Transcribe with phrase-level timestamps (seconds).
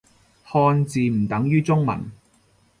[0.47, 2.09] 漢字唔等於中文